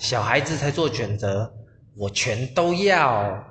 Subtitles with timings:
[0.00, 1.52] 小孩子才做选择
[1.94, 3.44] 我全都要